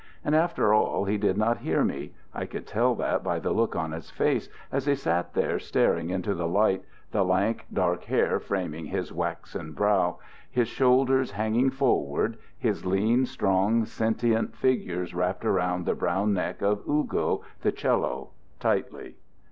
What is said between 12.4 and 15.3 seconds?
his lean, strong, sentient fingers